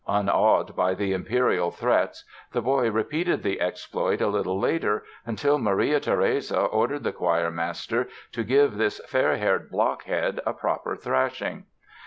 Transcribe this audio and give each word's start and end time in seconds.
Unawed 0.07 0.75
by 0.75 0.95
the 0.95 1.13
imperial 1.13 1.69
threats 1.69 2.25
the 2.53 2.61
boy 2.63 2.89
repeated 2.89 3.43
the 3.43 3.61
exploit 3.61 4.19
a 4.19 4.25
little 4.27 4.59
later 4.59 5.03
until 5.27 5.59
Maria 5.59 5.99
Theresia 5.99 6.59
ordered 6.61 7.03
the 7.03 7.11
choirmaster 7.13 8.07
to 8.31 8.43
give 8.43 8.77
this 8.77 8.99
"fair 9.07 9.37
haired 9.37 9.69
blockhead" 9.69 10.39
a 10.43 10.53
proper 10.53 10.95
thrashing. 10.95 11.65